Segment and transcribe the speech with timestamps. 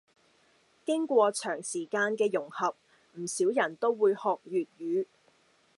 [0.83, 2.75] 經過長時間嘅融合，
[3.19, 5.05] 唔少人都會學粵語